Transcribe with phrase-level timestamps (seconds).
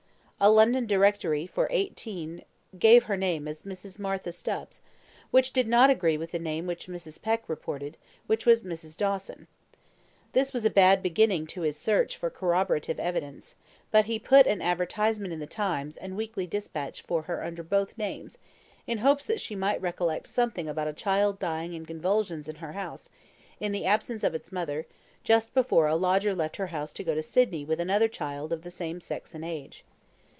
[0.43, 2.41] A London Directory for 18
[2.79, 3.99] gave her name as Mrs.
[3.99, 4.81] Martha Stubbs,
[5.29, 7.21] which did not agree with the name which Mrs.
[7.21, 8.97] Peck reported, which was Mrs.
[8.97, 9.45] Dawson.
[10.33, 13.53] This was a bad beginning to his search for corroborative evidence;
[13.91, 17.95] but he put an advertisement in the TIMES and WEEKLY DISPATCH for her under both
[17.95, 18.39] names,
[18.87, 22.73] in hopes that she might recollect something about a child dying in convulsions in her
[22.73, 23.09] house,
[23.59, 24.87] in the absence of its mother,
[25.23, 28.63] just before a lodger left her house to go to Sydney with another child of
[28.63, 29.85] the same sex and age.